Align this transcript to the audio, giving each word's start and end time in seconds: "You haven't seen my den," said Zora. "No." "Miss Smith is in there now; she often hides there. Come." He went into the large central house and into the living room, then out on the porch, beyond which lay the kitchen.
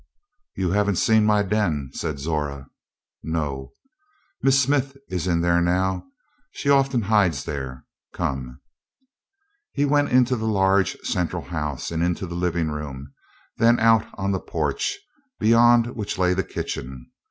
"You 0.55 0.71
haven't 0.71 0.95
seen 0.95 1.25
my 1.25 1.43
den," 1.43 1.91
said 1.93 2.17
Zora. 2.17 2.71
"No." 3.21 3.73
"Miss 4.41 4.59
Smith 4.59 4.97
is 5.09 5.27
in 5.27 5.41
there 5.41 5.61
now; 5.61 6.07
she 6.49 6.71
often 6.71 7.03
hides 7.03 7.43
there. 7.43 7.85
Come." 8.11 8.59
He 9.73 9.85
went 9.85 10.09
into 10.09 10.35
the 10.35 10.47
large 10.47 10.97
central 11.01 11.43
house 11.43 11.91
and 11.91 12.01
into 12.01 12.25
the 12.25 12.33
living 12.33 12.71
room, 12.71 13.13
then 13.57 13.79
out 13.79 14.07
on 14.15 14.31
the 14.31 14.39
porch, 14.39 14.97
beyond 15.39 15.95
which 15.95 16.17
lay 16.17 16.33
the 16.33 16.43
kitchen. 16.43 17.05